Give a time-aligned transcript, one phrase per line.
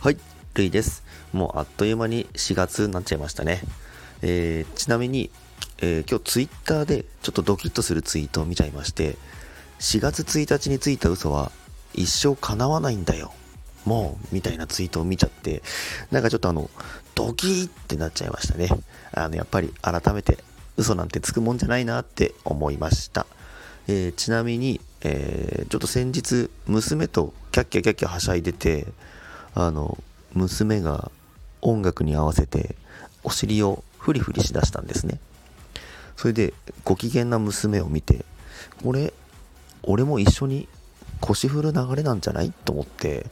[0.00, 0.16] はい、
[0.54, 1.04] ルイです。
[1.34, 3.60] もうあっという間に4月になっちゃいましたね。
[4.22, 5.30] えー、ちなみに、
[5.82, 9.18] えー、今日ツイッターでちょっとドキッとするツイートを見ちゃいまして、
[9.80, 11.52] 4月1日についた嘘は
[11.92, 13.34] 一生叶わないんだよ。
[13.84, 15.62] もう、みたいなツイートを見ちゃって、
[16.10, 16.70] なんかちょっとあの、
[17.14, 18.70] ドキーってなっちゃいましたね。
[19.12, 20.38] あの、やっぱり改めて
[20.78, 23.26] 嘘なんてつくもんじゃないなって思いました。
[23.92, 28.86] えー、ちなみに、えー、ちょっと先日、娘とキャッキャキャッキャはしゃいでて、
[29.52, 29.98] あの、
[30.32, 31.10] 娘が
[31.60, 32.76] 音楽に合わせて
[33.24, 35.18] お尻をフリフリしだしたんですね。
[36.16, 38.24] それで、ご機嫌な娘を見て、
[38.84, 39.12] これ、
[39.82, 40.68] 俺も一緒に
[41.20, 43.26] 腰振る流れなんじゃないと思って、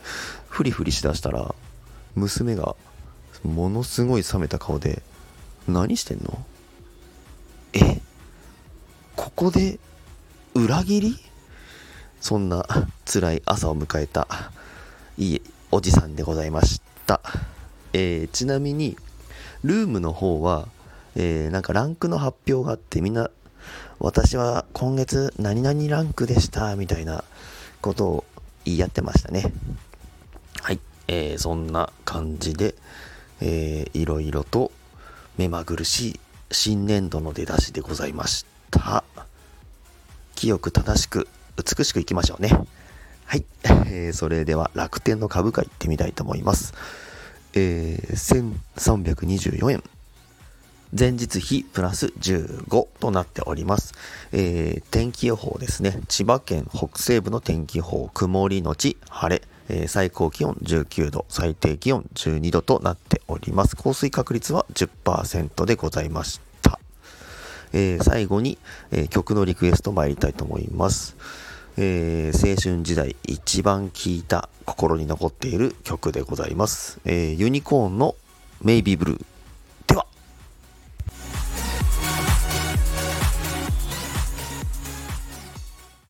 [0.49, 1.55] フリフリしだしたら、
[2.17, 2.75] 娘が、
[3.45, 5.03] ものすごい冷めた顔で、
[5.69, 6.45] 何してんの？
[7.75, 8.01] え
[9.15, 9.79] ここで、
[10.59, 11.17] 裏切り？
[12.21, 12.67] そんな
[13.07, 14.27] 辛い朝を迎えた、
[15.17, 17.21] いいおじさんでございました。
[17.93, 18.97] えー、ちなみに、
[19.63, 20.67] ルームの方は、
[21.15, 23.31] えー、なんかランクの発表があってみんな、
[24.01, 27.23] 私は今月何々ランクでした、みたいな
[27.81, 28.25] ことを
[28.65, 29.53] 言い合ってましたね。
[30.61, 30.81] はい。
[31.07, 32.75] えー、そんな感じで、
[33.41, 34.73] えー、いろいろと
[35.37, 39.05] 目まぐるしい新年度の出だしでございました。
[40.39, 42.51] 清く正しく美しくいきましょうね。
[43.25, 43.45] はい。
[43.91, 46.75] えー、それでは楽天の株価行ってみたいと思います。
[47.55, 49.83] えー、1324円。
[50.97, 53.95] 前日比プラス15となっております。
[54.31, 56.01] えー、天気予報ですね。
[56.07, 59.43] 千葉県北西部の天気予報、曇りのち晴れ。
[59.69, 63.75] えー、最高気温19度、最低気温12度となっております。
[63.75, 66.48] 降水確率は10%でございました。
[67.73, 68.59] えー、最後に、
[68.91, 71.17] えー、曲のリクエスト参りたいと思います。
[71.77, 76.99] えー、青春時代一番聴いた心に残っている曲でございます。
[77.05, 78.17] え、ユニコーンの
[78.63, 79.25] メイビーブルー。